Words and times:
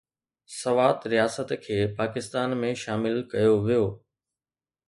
سوات 0.61 0.99
رياست 1.13 1.49
کي 1.65 1.77
پاڪستان 1.99 2.49
۾ 2.63 2.71
شامل 2.85 3.23
ڪيو 3.31 3.53
ويو. 3.65 3.85